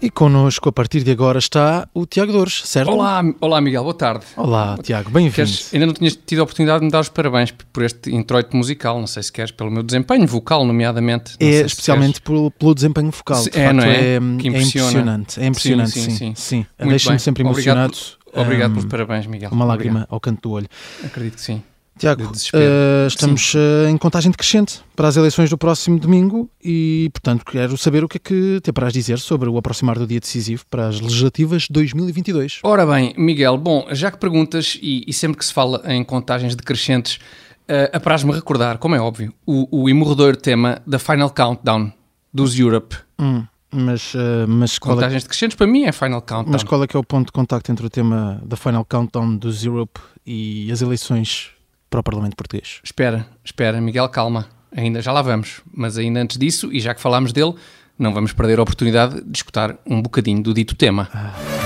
E 0.00 0.10
connosco 0.10 0.68
a 0.68 0.72
partir 0.72 1.02
de 1.02 1.10
agora 1.10 1.40
está 1.40 1.88
o 1.92 2.06
Tiago 2.06 2.30
Dores, 2.30 2.62
certo? 2.64 2.92
Olá, 2.92 3.20
olá 3.40 3.60
Miguel, 3.60 3.82
boa 3.82 3.94
tarde. 3.94 4.24
Olá, 4.36 4.78
Tiago, 4.80 5.10
bem-vindo. 5.10 5.50
Ainda 5.72 5.86
não 5.86 5.92
tinhas 5.92 6.14
tido 6.14 6.38
a 6.38 6.42
oportunidade 6.44 6.78
de 6.80 6.84
me 6.86 6.92
dar 6.92 7.00
os 7.00 7.08
parabéns 7.08 7.50
por 7.72 7.82
este 7.82 8.14
introito 8.14 8.56
musical. 8.56 9.00
Não 9.00 9.08
sei 9.08 9.24
se 9.24 9.32
queres 9.32 9.50
pelo 9.50 9.72
meu 9.72 9.82
desempenho 9.82 10.24
vocal, 10.24 10.64
nomeadamente. 10.64 11.32
Não 11.40 11.48
É 11.48 11.50
especialmente 11.62 12.22
pelo, 12.22 12.48
pelo 12.52 12.76
desempenho 12.76 13.10
vocal. 13.10 13.42
De 13.42 13.48
é, 13.48 13.64
facto, 13.64 13.74
não 13.76 13.82
é? 13.82 13.96
é, 13.96 14.14
é 14.14 14.16
impressiona. 14.18 14.58
impressionante. 14.60 15.40
É 15.40 15.46
impressionante, 15.46 15.90
Sim, 15.90 16.00
sim. 16.02 16.10
sim, 16.10 16.34
Sim, 16.36 16.66
sim. 16.78 16.86
Deixa-me 16.88 17.18
sempre 17.18 17.42
Obrigado 17.42 17.78
emocionado. 17.78 17.92
por- 18.32 18.40
Obrigado 18.40 18.70
Ahm, 18.70 18.74
pelos 18.74 18.84
parabéns, 18.90 19.26
Miguel. 19.26 19.50
Uma 19.50 19.64
lágrima 19.64 19.94
Obrigado. 20.00 20.14
ao 20.14 20.20
canto 20.20 20.42
do 20.42 20.50
olho. 20.52 20.68
Acredito 21.04 21.34
que 21.36 21.40
sim. 21.42 21.60
Tiago, 21.98 22.30
eh, 22.54 23.06
estamos 23.08 23.54
eh, 23.56 23.90
em 23.90 23.98
contagem 23.98 24.30
decrescente 24.30 24.80
para 24.94 25.08
as 25.08 25.16
eleições 25.16 25.50
do 25.50 25.58
próximo 25.58 25.98
domingo 25.98 26.48
e, 26.62 27.10
portanto, 27.12 27.44
quero 27.44 27.76
saber 27.76 28.04
o 28.04 28.08
que 28.08 28.18
é 28.18 28.20
que 28.20 28.60
te 28.62 28.70
apraz 28.70 28.92
dizer 28.92 29.18
sobre 29.18 29.48
o 29.48 29.58
aproximar 29.58 29.98
do 29.98 30.06
dia 30.06 30.20
decisivo 30.20 30.64
para 30.70 30.86
as 30.86 31.00
legislativas 31.00 31.66
2022. 31.68 32.60
Ora 32.62 32.86
bem, 32.86 33.12
Miguel, 33.18 33.58
bom, 33.58 33.86
já 33.90 34.10
que 34.12 34.18
perguntas 34.18 34.78
e, 34.80 35.04
e 35.06 35.12
sempre 35.12 35.38
que 35.38 35.44
se 35.44 35.52
fala 35.52 35.82
em 35.86 36.04
contagens 36.04 36.54
decrescentes, 36.54 37.16
uh, 37.16 37.90
apraz-me 37.92 38.32
recordar, 38.32 38.78
como 38.78 38.94
é 38.94 39.00
óbvio, 39.00 39.34
o, 39.44 39.82
o 39.82 39.88
imorredor 39.88 40.36
tema 40.36 40.80
da 40.86 41.00
Final 41.00 41.30
Countdown 41.30 41.92
dos 42.32 42.56
Europe. 42.56 42.96
Hum, 43.18 43.44
mas, 43.72 44.14
mas, 44.46 44.76
é, 44.76 44.78
Contagens 44.80 45.24
decrescentes 45.24 45.56
para 45.56 45.66
mim 45.66 45.82
é 45.82 45.90
Final 45.90 46.22
Countdown. 46.22 46.52
mas 46.52 46.62
qual 46.62 46.82
é 46.84 46.86
que 46.86 46.96
é 46.96 47.00
o 47.00 47.04
ponto 47.04 47.26
de 47.26 47.32
contacto 47.32 47.72
entre 47.72 47.84
o 47.84 47.90
tema 47.90 48.40
da 48.44 48.56
Final 48.56 48.84
Countdown 48.84 49.36
dos 49.36 49.64
Europe 49.64 50.00
e 50.24 50.70
as 50.70 50.80
eleições 50.80 51.57
para 51.90 52.00
o 52.00 52.02
Parlamento 52.02 52.36
Português? 52.36 52.80
Espera, 52.82 53.26
espera, 53.44 53.80
Miguel, 53.80 54.08
calma. 54.08 54.48
Ainda 54.74 55.00
já 55.00 55.12
lá 55.12 55.22
vamos. 55.22 55.62
Mas 55.72 55.96
ainda 55.98 56.20
antes 56.20 56.36
disso, 56.36 56.72
e 56.72 56.80
já 56.80 56.94
que 56.94 57.00
falámos 57.00 57.32
dele, 57.32 57.54
não 57.98 58.12
vamos 58.12 58.32
perder 58.32 58.58
a 58.58 58.62
oportunidade 58.62 59.22
de 59.22 59.36
escutar 59.36 59.76
um 59.86 60.00
bocadinho 60.00 60.42
do 60.42 60.54
dito 60.54 60.74
tema. 60.74 61.08
We're 61.12 61.57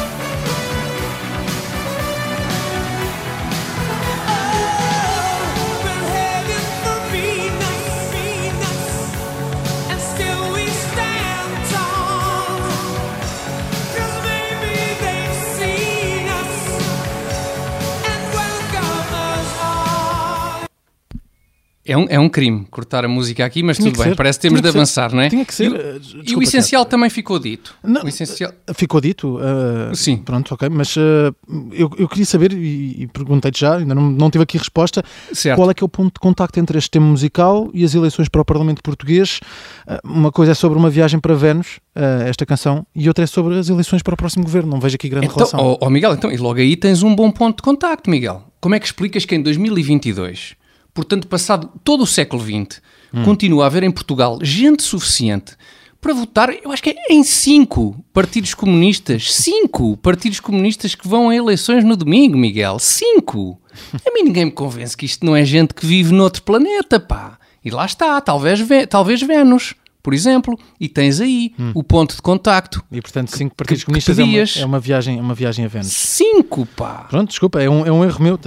É 21.85 21.97
um, 21.97 22.07
é 22.09 22.17
um 22.17 22.29
crime 22.29 22.65
cortar 22.71 23.05
a 23.05 23.09
música 23.09 23.45
aqui, 23.45 23.61
mas 23.61 23.77
Tinha 23.77 23.87
tudo 23.91 23.97
que 23.99 24.03
bem, 24.05 24.13
ser, 24.13 24.17
parece 24.17 24.39
que 24.39 24.43
temos 24.43 24.63
de 24.63 24.71
tinha 24.71 24.85
que 24.85 24.89
ser, 24.89 25.01
avançar, 25.01 25.13
não 25.17 25.21
é? 25.21 25.29
tinha 25.29 25.45
que 25.45 25.53
ser, 25.53 25.65
E 25.65 25.69
o- 25.69 25.77
eh, 25.77 25.81
E, 25.81 25.97
o 25.97 26.23
desculpa, 26.23 26.45
essencial 26.45 26.85
também 26.85 27.11
ficou 27.11 27.41
dito. 27.41 27.75
Não, 27.83 28.05
o 28.05 28.09
essencial. 28.09 28.53
Ficou 28.73 29.01
dito? 29.01 29.41
eh, 29.43 29.93
Sim. 29.93 30.19
Pronto, 30.19 30.55
ok. 30.55 30.69
Mas 30.69 30.95
eh, 30.97 31.33
eu, 31.73 31.91
eu 31.99 32.09
queria 32.09 32.25
saber, 32.25 32.53
e, 32.53 33.03
e 33.03 33.07
perguntei-te 33.09 33.59
já, 33.59 33.79
ainda 33.79 33.97
não, 33.97 34.11
não 34.13 34.31
tive 34.31 34.45
aqui 34.45 34.59
resposta, 34.59 35.03
Certo. 35.33 35.57
qual 35.57 35.69
é 35.73 35.75
que 35.75 35.83
é 35.83 35.87
o 35.87 35.89
ponto 35.89 36.15
de 36.15 36.21
contacto 36.21 36.61
entre 36.61 36.79
este 36.79 36.89
tema 36.89 37.07
musical 37.07 37.69
e 37.75 37.85
as 37.85 37.97
eleições 37.97 38.29
para 38.29 38.41
o 38.41 38.45
Parlamento 38.45 38.81
Português? 38.81 39.41
Eh, 39.89 39.99
uma 40.05 40.31
coisa 40.31 40.53
é 40.53 40.55
sobre 40.55 40.79
uma 40.79 40.89
viagem 40.89 41.19
para 41.19 41.35
Vênus, 41.35 41.81
eh, 41.97 42.27
esta 42.29 42.47
canção, 42.47 42.87
e 42.95 43.09
outra 43.09 43.25
é 43.25 43.27
sobre 43.27 43.59
as 43.59 43.69
eleições 43.69 44.05
para 44.05 44.15
o 44.15 44.17
próximo 44.17 44.45
governo. 44.45 44.71
Não 44.71 44.79
vejo 44.79 44.95
aqui 44.95 45.09
grande 45.09 45.27
Então, 45.27 45.39
relação. 45.39 45.59
ó, 45.59 45.79
ó, 45.81 45.91
Miguel, 45.91 46.13
então, 46.13 46.31
e 46.31 46.37
logo 46.37 46.61
aí 46.61 46.77
tens 46.77 47.03
um 47.03 47.13
bom 47.13 47.29
ponto 47.33 47.57
de 47.57 47.63
contacto, 47.65 48.09
Miguel. 48.09 48.45
Como 48.61 48.77
é 48.77 48.79
que 48.79 48.87
explicas 48.87 49.25
que 49.25 49.35
em 49.35 49.43
2022, 49.43 50.55
portanto, 50.95 51.27
passado 51.27 51.71
todo 51.85 52.03
o 52.03 52.07
século 52.07 52.43
XX, 52.43 52.81
Hum. 53.15 53.25
continua 53.25 53.65
a 53.65 53.67
haver 53.67 53.83
em 53.83 53.91
Portugal 53.91 54.39
gente 54.43 54.83
suficiente 54.83 55.55
para 56.01 56.15
votar, 56.15 56.51
eu 56.65 56.73
acho 56.73 56.83
que 56.83 56.91
é 56.91 57.13
em 57.13 57.23
cinco 57.23 58.03
partidos 58.13 58.55
comunistas, 58.55 59.33
cinco 59.35 59.97
partidos 59.99 60.41
comunistas 60.41 60.97
que 60.97 61.07
vão 61.07 61.29
a 61.29 61.37
eleições 61.37 61.85
no 61.85 61.95
domingo, 61.97 62.37
Miguel, 62.37 62.79
cinco. 62.81 63.61
A 64.05 64.13
mim 64.13 64.25
ninguém 64.25 64.47
me 64.47 64.51
convence 64.51 64.97
que 64.97 65.07
isto 65.07 65.25
não 65.25 65.37
é 65.37 65.45
gente 65.45 65.75
que 65.75 65.87
vive 65.87 66.13
noutro 66.13 66.43
planeta, 66.43 66.99
pá. 66.99 67.39
E 67.65 67.71
lá 67.71 67.87
está, 67.87 68.21
talvez, 68.21 68.61
talvez 68.91 69.23
Vênus, 69.23 69.75
por 70.03 70.13
exemplo, 70.15 70.59
e 70.81 70.89
tens 70.89 71.21
aí 71.21 71.55
Hum. 71.59 71.73
o 71.75 71.83
ponto 71.85 72.15
de 72.17 72.23
contacto. 72.23 72.83
E 72.91 73.01
portanto, 73.01 73.37
cinco 73.37 73.55
partidos 73.55 73.83
que 73.83 73.87
comunistas 73.87 74.19
é 74.19 74.23
uma, 74.25 74.39
é 74.63 74.65
uma 74.65 74.81
viagem, 74.81 75.19
é 75.19 75.23
uma 75.23 75.35
viagem 75.35 75.65
a 75.65 75.69
Vênus. 75.69 75.89
Cinco, 75.93 76.67
pá. 76.67 77.07
Pronto, 77.09 77.29
desculpa, 77.29 77.63
é 77.63 77.69
um, 77.71 77.87
é 77.87 77.93
um 77.93 78.05
erro 78.05 78.23
meu. 78.23 78.35
Uh, 78.35 78.39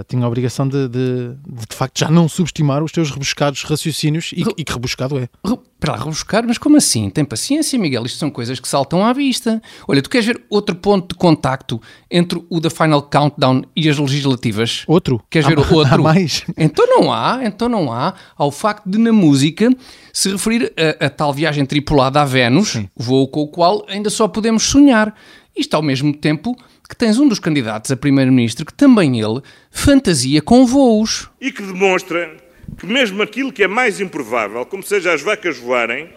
uh, 0.00 0.04
tinha 0.08 0.24
a 0.24 0.28
obrigação 0.28 0.68
de, 0.68 0.88
de, 0.88 1.28
de, 1.48 1.66
de 1.68 1.74
facto, 1.76 1.98
já 1.98 2.10
não 2.10 2.28
subestimar 2.28 2.82
os 2.84 2.92
teus 2.92 3.10
rebuscados 3.10 3.62
raciocínios 3.64 4.32
e, 4.32 4.44
e 4.56 4.64
que 4.64 4.72
rebuscado 4.72 5.18
é. 5.18 5.28
Re- 5.44 5.58
Para 5.78 5.92
lá 5.92 5.98
rebuscar, 5.98 6.42
mas 6.46 6.56
como 6.56 6.78
assim? 6.78 7.10
Tem 7.10 7.24
paciência, 7.24 7.78
Miguel. 7.78 8.06
Isto 8.06 8.18
são 8.18 8.30
coisas 8.30 8.58
que 8.58 8.66
saltam 8.66 9.04
à 9.04 9.12
vista. 9.12 9.60
Olha, 9.86 10.00
tu 10.00 10.08
queres 10.08 10.26
ver 10.26 10.42
outro 10.48 10.74
ponto 10.74 11.08
de 11.12 11.14
contacto 11.14 11.80
entre 12.10 12.42
o 12.48 12.60
da 12.60 12.70
Final 12.70 13.02
Countdown 13.02 13.62
e 13.76 13.88
as 13.88 13.98
legislativas? 13.98 14.84
Outro? 14.86 15.22
Queres 15.28 15.46
Há 15.46 15.50
ver 15.50 15.58
outro? 15.58 15.94
Há 15.94 15.98
mais? 15.98 16.44
Então 16.56 16.86
não 16.86 17.12
há, 17.12 17.40
então 17.44 17.68
não 17.68 17.92
há, 17.92 18.14
ao 18.36 18.50
facto 18.50 18.88
de 18.88 18.96
na 18.96 19.12
música 19.12 19.70
se 20.12 20.30
referir 20.30 20.72
a, 21.00 21.06
a 21.06 21.10
tal 21.10 21.32
viagem 21.32 21.66
tripulada 21.66 22.22
a 22.22 22.24
Vênus, 22.24 22.82
voo 22.96 23.28
com 23.28 23.42
o 23.42 23.48
qual 23.48 23.84
ainda 23.86 24.08
só 24.08 24.26
podemos 24.26 24.62
sonhar. 24.62 25.14
Isto 25.54 25.74
ao 25.74 25.82
mesmo 25.82 26.14
tempo 26.14 26.56
que 26.88 26.96
tens 26.96 27.18
um 27.18 27.28
dos 27.28 27.38
candidatos 27.38 27.90
a 27.90 27.96
primeiro-ministro 27.96 28.64
que 28.64 28.72
também 28.72 29.20
ele 29.20 29.40
fantasia 29.70 30.40
com 30.40 30.66
voos. 30.66 31.28
e 31.40 31.50
que 31.50 31.62
demonstra 31.62 32.45
que 32.78 32.86
mesmo 32.86 33.22
aquilo 33.22 33.52
que 33.52 33.62
é 33.62 33.68
mais 33.68 34.00
improvável, 34.00 34.64
como 34.66 34.82
seja 34.82 35.12
as 35.12 35.22
vacas 35.22 35.58
voarem, 35.58 36.08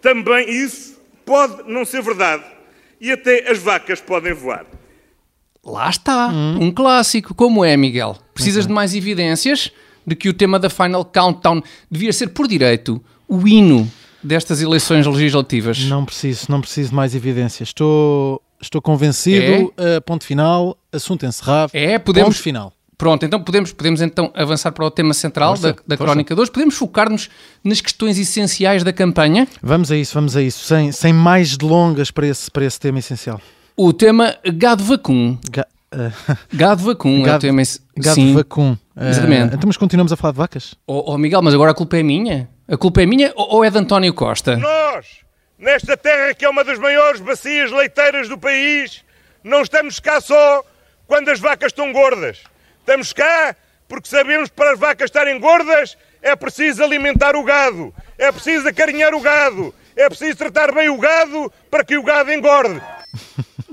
também 0.00 0.48
isso 0.50 0.98
pode 1.24 1.62
não 1.70 1.84
ser 1.84 2.02
verdade. 2.02 2.44
E 3.00 3.10
até 3.12 3.50
as 3.50 3.58
vacas 3.58 4.00
podem 4.00 4.32
voar. 4.32 4.64
Lá 5.64 5.88
está, 5.88 6.28
um 6.28 6.70
clássico. 6.70 7.34
Como 7.34 7.64
é, 7.64 7.76
Miguel? 7.76 8.16
Precisas 8.34 8.66
de 8.66 8.72
mais 8.72 8.94
evidências 8.94 9.70
de 10.06 10.14
que 10.14 10.28
o 10.28 10.34
tema 10.34 10.58
da 10.58 10.68
Final 10.68 11.04
Countdown 11.04 11.62
devia 11.90 12.12
ser, 12.12 12.28
por 12.28 12.46
direito, 12.46 13.02
o 13.26 13.48
hino 13.48 13.90
destas 14.22 14.60
eleições 14.60 15.06
legislativas? 15.06 15.78
Não 15.84 16.04
preciso, 16.04 16.46
não 16.50 16.60
preciso 16.60 16.90
de 16.90 16.94
mais 16.94 17.14
evidências. 17.14 17.70
Estou, 17.70 18.42
estou 18.60 18.82
convencido. 18.82 19.66
uh, 19.78 20.00
ponto 20.04 20.24
final, 20.24 20.76
assunto 20.92 21.24
encerrado. 21.24 21.70
É, 21.72 21.98
podemos- 21.98 22.34
Ponto 22.36 22.42
final. 22.42 22.72
Pronto, 22.96 23.26
então 23.26 23.42
podemos, 23.42 23.72
podemos 23.72 24.00
então 24.00 24.30
avançar 24.34 24.70
para 24.72 24.84
o 24.84 24.90
tema 24.90 25.12
central 25.14 25.50
Força, 25.56 25.72
da, 25.72 25.72
da 25.86 25.96
força. 25.96 26.04
crónica 26.12 26.34
de 26.34 26.40
hoje. 26.40 26.50
Podemos 26.50 26.76
focar-nos 26.76 27.28
nas 27.62 27.80
questões 27.80 28.18
essenciais 28.18 28.84
da 28.84 28.92
campanha. 28.92 29.48
Vamos 29.62 29.90
a 29.90 29.96
isso, 29.96 30.14
vamos 30.14 30.36
a 30.36 30.42
isso. 30.42 30.64
Sem, 30.64 30.92
sem 30.92 31.12
mais 31.12 31.56
delongas 31.56 32.10
para 32.10 32.26
esse, 32.26 32.50
para 32.50 32.64
esse 32.64 32.78
tema 32.78 32.98
essencial. 33.00 33.40
O 33.76 33.92
tema 33.92 34.36
gado 34.54 34.84
vacum. 34.84 35.36
Ga, 35.50 35.66
uh, 35.92 36.36
Gado 36.52 36.84
vacum 36.84 37.18
é 37.18 37.22
o 37.22 37.24
Gado- 37.24 37.40
tema. 37.40 37.62
gado 37.96 38.14
Sim. 38.14 38.32
vacum. 38.34 38.72
Uh, 38.96 39.04
Exatamente. 39.08 39.54
então, 39.56 39.66
mas 39.66 39.76
continuamos 39.76 40.12
a 40.12 40.16
falar 40.16 40.30
de 40.32 40.38
vacas? 40.38 40.74
Oh, 40.86 41.12
oh, 41.14 41.18
Miguel, 41.18 41.42
mas 41.42 41.52
agora 41.52 41.72
a 41.72 41.74
culpa 41.74 41.96
é 41.98 42.02
minha? 42.04 42.48
A 42.68 42.76
culpa 42.76 43.02
é 43.02 43.06
minha 43.06 43.32
ou 43.34 43.56
ou 43.56 43.64
é 43.64 43.70
de 43.70 43.76
António 43.76 44.14
Costa? 44.14 44.56
Nós, 44.56 45.06
nesta 45.58 45.96
terra 45.96 46.32
que 46.32 46.44
é 46.44 46.48
uma 46.48 46.62
das 46.62 46.78
maiores 46.78 47.20
bacias 47.20 47.72
leiteiras 47.72 48.28
do 48.28 48.38
país, 48.38 49.02
não 49.42 49.62
estamos 49.62 49.98
cá 49.98 50.20
só 50.20 50.62
quando 51.08 51.28
as 51.30 51.40
vacas 51.40 51.72
estão 51.72 51.92
gordas. 51.92 52.38
Estamos 52.84 53.14
cá 53.14 53.56
porque 53.88 54.06
sabemos 54.06 54.50
que 54.50 54.56
para 54.56 54.72
as 54.72 54.78
vacas 54.78 55.06
estarem 55.06 55.40
gordas 55.40 55.96
é 56.20 56.36
preciso 56.36 56.84
alimentar 56.84 57.34
o 57.34 57.42
gado, 57.42 57.94
é 58.18 58.30
preciso 58.30 58.68
acarinhar 58.68 59.14
o 59.14 59.22
gado, 59.22 59.74
é 59.96 60.06
preciso 60.06 60.36
tratar 60.36 60.70
bem 60.70 60.90
o 60.90 60.98
gado 60.98 61.50
para 61.70 61.82
que 61.82 61.96
o 61.96 62.02
gado 62.02 62.30
engorde. 62.30 62.82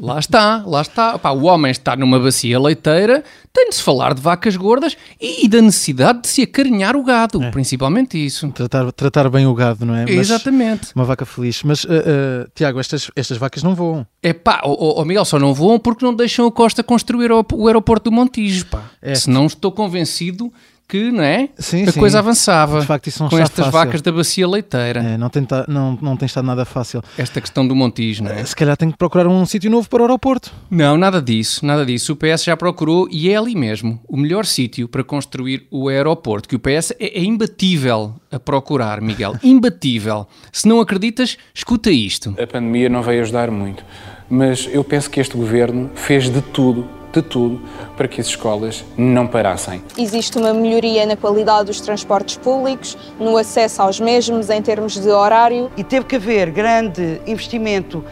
Lá 0.01 0.17
está, 0.17 0.63
lá 0.65 0.81
está. 0.81 1.19
Pá, 1.19 1.29
o 1.29 1.43
homem 1.43 1.69
está 1.71 1.95
numa 1.95 2.19
bacia 2.19 2.59
leiteira, 2.59 3.23
tem 3.53 3.69
de 3.69 3.75
se 3.75 3.83
falar 3.83 4.15
de 4.15 4.21
vacas 4.21 4.55
gordas 4.55 4.97
e, 5.21 5.45
e 5.45 5.47
da 5.47 5.61
necessidade 5.61 6.21
de 6.23 6.27
se 6.27 6.41
acarinhar 6.41 6.95
o 6.95 7.03
gado, 7.03 7.39
principalmente 7.51 8.17
isso. 8.17 8.49
Tratar, 8.49 8.91
tratar 8.93 9.29
bem 9.29 9.45
o 9.45 9.53
gado, 9.53 9.85
não 9.85 9.95
é? 9.95 10.05
Mas- 10.05 10.31
Exatamente. 10.31 10.87
Uma 10.95 11.05
vaca 11.05 11.23
feliz. 11.23 11.61
Mas, 11.61 11.83
uh, 11.83 11.89
uh, 11.89 12.51
Tiago, 12.55 12.79
estas, 12.79 13.11
estas 13.15 13.37
vacas 13.37 13.61
não 13.61 13.75
voam. 13.75 14.03
É 14.23 14.33
pá, 14.33 14.61
o 14.65 15.05
Miguel, 15.05 15.23
só 15.23 15.37
não 15.37 15.53
voam 15.53 15.77
porque 15.77 16.03
não 16.03 16.15
deixam 16.15 16.47
a 16.47 16.51
Costa 16.51 16.81
construir 16.81 17.31
o, 17.31 17.45
o 17.53 17.67
aeroporto 17.67 18.09
do 18.09 18.15
Montijo, 18.15 18.65
pá. 18.65 18.89
É. 19.03 19.13
Senão 19.13 19.45
estou 19.45 19.71
convencido 19.71 20.51
que, 20.91 21.11
não 21.11 21.23
é? 21.23 21.47
Sim, 21.57 21.83
a 21.87 21.91
sim. 21.91 21.99
coisa 21.99 22.19
avançava 22.19 22.81
De 22.81 22.85
facto, 22.85 23.07
isso 23.07 23.23
não 23.23 23.29
com 23.29 23.35
está 23.37 23.43
estas 23.43 23.65
fácil. 23.65 23.79
vacas 23.79 24.01
da 24.01 24.11
bacia 24.11 24.47
leiteira. 24.47 24.99
É, 25.01 25.17
não, 25.17 25.29
tem 25.29 25.45
ta- 25.45 25.65
não, 25.67 25.97
não 26.01 26.17
tem 26.17 26.25
estado 26.25 26.45
nada 26.45 26.65
fácil. 26.65 27.01
Esta 27.17 27.39
questão 27.39 27.65
do 27.67 27.73
Montijo, 27.75 28.23
não 28.23 28.31
é? 28.31 28.43
Se 28.43 28.55
calhar 28.55 28.75
tenho 28.75 28.91
que 28.91 28.97
procurar 28.97 29.25
um 29.27 29.45
sítio 29.45 29.71
novo 29.71 29.87
para 29.89 30.01
o 30.01 30.03
aeroporto. 30.03 30.51
Não, 30.69 30.97
nada 30.97 31.21
disso, 31.21 31.65
nada 31.65 31.85
disso. 31.85 32.13
O 32.13 32.15
PS 32.15 32.43
já 32.43 32.57
procurou 32.57 33.07
e 33.09 33.29
é 33.29 33.37
ali 33.37 33.55
mesmo 33.55 33.99
o 34.07 34.17
melhor 34.17 34.45
sítio 34.45 34.87
para 34.89 35.03
construir 35.03 35.65
o 35.71 35.87
aeroporto, 35.87 36.49
que 36.49 36.55
o 36.55 36.59
PS 36.59 36.91
é, 36.99 37.19
é 37.19 37.23
imbatível 37.23 38.15
a 38.31 38.39
procurar, 38.39 38.99
Miguel. 39.01 39.35
Imbatível. 39.43 40.27
Se 40.51 40.67
não 40.67 40.79
acreditas, 40.81 41.37
escuta 41.53 41.89
isto. 41.89 42.35
A 42.41 42.45
pandemia 42.47 42.89
não 42.89 43.01
veio 43.01 43.21
ajudar 43.21 43.49
muito, 43.49 43.83
mas 44.29 44.67
eu 44.71 44.83
penso 44.83 45.09
que 45.09 45.19
este 45.19 45.35
governo 45.37 45.89
fez 45.95 46.29
de 46.29 46.41
tudo, 46.41 46.85
de 47.11 47.21
tudo, 47.21 47.61
para 47.97 48.07
que 48.07 48.21
as 48.21 48.27
escolas 48.27 48.83
não 48.97 49.27
parassem. 49.27 49.81
Existe 49.97 50.37
uma 50.37 50.53
melhoria 50.53 51.05
na 51.05 51.15
qualidade 51.15 51.65
dos 51.65 51.81
transportes 51.81 52.37
públicos, 52.37 52.97
no 53.19 53.37
acesso 53.37 53.81
aos 53.81 53.99
mesmos 53.99 54.49
em 54.49 54.61
termos 54.61 54.93
de 54.99 55.09
horário. 55.09 55.71
E 55.75 55.83
teve 55.83 56.05
que 56.05 56.15
haver 56.15 56.51
grande 56.51 57.21
investimento, 57.27 58.03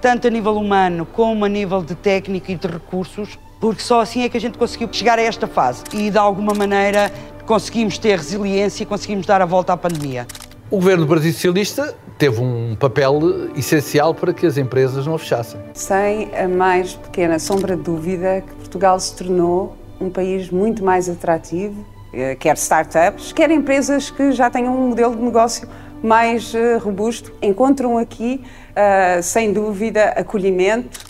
tanto 0.00 0.26
a 0.26 0.30
nível 0.30 0.56
humano 0.56 1.06
como 1.06 1.44
a 1.44 1.48
nível 1.48 1.82
de 1.82 1.94
técnica 1.94 2.52
e 2.52 2.56
de 2.56 2.66
recursos, 2.66 3.38
porque 3.60 3.82
só 3.82 4.00
assim 4.00 4.22
é 4.22 4.28
que 4.28 4.36
a 4.36 4.40
gente 4.40 4.56
conseguiu 4.56 4.88
chegar 4.90 5.18
a 5.18 5.22
esta 5.22 5.46
fase 5.46 5.84
e, 5.92 6.10
de 6.10 6.18
alguma 6.18 6.54
maneira, 6.54 7.12
conseguimos 7.44 7.98
ter 7.98 8.16
resiliência 8.16 8.82
e 8.82 8.86
conseguimos 8.86 9.26
dar 9.26 9.42
a 9.42 9.44
volta 9.44 9.72
à 9.72 9.76
pandemia. 9.76 10.26
O 10.70 10.76
governo 10.76 11.04
do 11.04 11.08
Partido 11.08 11.32
Socialista 11.32 11.96
teve 12.16 12.40
um 12.40 12.76
papel 12.76 13.18
essencial 13.56 14.14
para 14.14 14.32
que 14.32 14.46
as 14.46 14.56
empresas 14.56 15.04
não 15.04 15.18
fechassem. 15.18 15.60
Sem 15.74 16.32
a 16.32 16.46
mais 16.46 16.94
pequena 16.94 17.40
sombra 17.40 17.76
de 17.76 17.82
dúvida 17.82 18.40
que 18.46 18.54
Portugal 18.54 19.00
se 19.00 19.16
tornou 19.16 19.76
um 20.00 20.08
país 20.08 20.48
muito 20.48 20.84
mais 20.84 21.08
atrativo, 21.08 21.84
eh, 22.14 22.36
quer 22.36 22.56
startups, 22.56 23.32
quer 23.32 23.50
empresas 23.50 24.10
que 24.10 24.30
já 24.30 24.48
tenham 24.48 24.72
um 24.78 24.90
modelo 24.90 25.16
de 25.16 25.22
negócio 25.22 25.68
mais 26.04 26.54
eh, 26.54 26.76
robusto, 26.76 27.32
encontram 27.42 27.98
aqui, 27.98 28.40
eh, 28.76 29.20
sem 29.22 29.52
dúvida, 29.52 30.10
acolhimento, 30.10 31.00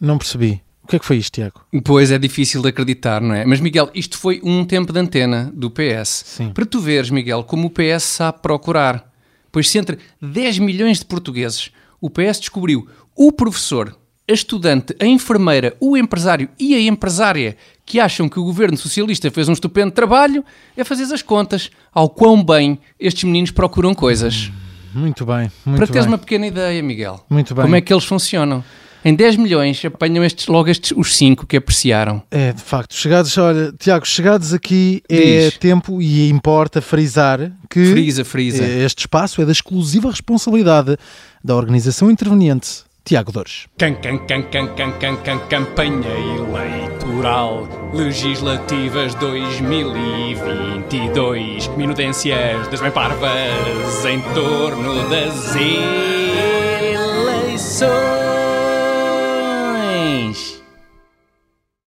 Não 0.00 0.18
percebi. 0.18 0.60
O 0.84 0.86
que 0.86 0.96
é 0.96 0.98
que 0.98 1.04
foi 1.04 1.16
isto, 1.16 1.32
Tiago? 1.32 1.62
Pois 1.82 2.10
é 2.10 2.18
difícil 2.18 2.60
de 2.60 2.68
acreditar, 2.68 3.20
não 3.20 3.34
é? 3.34 3.44
Mas, 3.46 3.58
Miguel, 3.58 3.90
isto 3.94 4.18
foi 4.18 4.40
um 4.44 4.64
tempo 4.64 4.92
de 4.92 5.00
antena 5.00 5.50
do 5.54 5.70
PS. 5.70 6.24
Sim. 6.26 6.50
Para 6.50 6.66
tu 6.66 6.78
veres, 6.78 7.08
Miguel, 7.10 7.42
como 7.42 7.68
o 7.68 7.70
PS 7.70 8.02
sabe 8.02 8.40
procurar. 8.42 9.10
Pois 9.50 9.70
se 9.70 9.78
entre 9.78 9.98
10 10.20 10.58
milhões 10.58 10.98
de 10.98 11.06
portugueses 11.06 11.70
o 12.00 12.10
PS 12.10 12.38
descobriu 12.38 12.86
o 13.16 13.32
professor, 13.32 13.96
a 14.28 14.32
estudante, 14.32 14.94
a 15.00 15.06
enfermeira, 15.06 15.74
o 15.80 15.96
empresário 15.96 16.50
e 16.58 16.74
a 16.74 16.80
empresária 16.80 17.56
que 17.86 17.98
acham 17.98 18.28
que 18.28 18.38
o 18.38 18.44
governo 18.44 18.76
socialista 18.76 19.30
fez 19.30 19.48
um 19.48 19.54
estupendo 19.54 19.90
trabalho, 19.92 20.44
é 20.76 20.84
fazer 20.84 21.04
as 21.04 21.22
contas 21.22 21.70
ao 21.94 22.10
quão 22.10 22.44
bem 22.44 22.78
estes 23.00 23.24
meninos 23.24 23.50
procuram 23.50 23.94
coisas. 23.94 24.50
Muito 24.94 25.24
bem, 25.24 25.50
muito 25.64 25.78
Para 25.78 25.86
teres 25.86 26.04
bem. 26.04 26.12
uma 26.12 26.18
pequena 26.18 26.46
ideia, 26.46 26.82
Miguel. 26.82 27.24
Muito 27.30 27.54
bem. 27.54 27.62
Como 27.62 27.76
é 27.76 27.80
que 27.80 27.92
eles 27.92 28.04
funcionam? 28.04 28.62
Em 29.04 29.14
10 29.14 29.36
milhões 29.36 29.84
apanham 29.84 30.24
estes, 30.24 30.46
logo 30.46 30.70
estes, 30.70 30.92
os 30.96 31.14
5 31.14 31.46
que 31.46 31.58
apreciaram. 31.58 32.22
É, 32.30 32.52
de 32.52 32.62
facto, 32.62 32.94
chegados, 32.94 33.36
olha, 33.36 33.70
Tiago, 33.78 34.06
chegados 34.06 34.54
aqui 34.54 35.02
é 35.08 35.50
Diz. 35.50 35.58
tempo 35.58 36.00
e 36.00 36.30
importa 36.30 36.80
frisar 36.80 37.52
que 37.68 37.84
Frisa, 37.92 38.24
frisa. 38.24 38.64
eh, 38.64 38.84
este 38.84 39.00
espaço 39.00 39.42
é 39.42 39.44
da 39.44 39.52
exclusiva 39.52 40.08
responsabilidade 40.10 40.96
da 41.42 41.54
organização 41.54 42.10
interveniente 42.10 42.82
Tiago 43.04 43.30
Dores. 43.30 43.66
Can, 43.76 43.96
can, 43.96 44.16
can, 44.26 44.42
can, 44.44 44.68
can, 44.74 44.92
can, 44.92 45.16
can, 45.18 45.38
campanha 45.50 46.08
eleitoral 46.38 47.68
legislativas 47.92 49.14
2022 49.16 51.66
minudências 51.76 52.66
das 52.68 52.80
bem 52.80 52.90
parvas 52.90 54.02
em 54.06 54.18
torno 54.32 55.06
das 55.10 55.54
eleições 56.94 58.23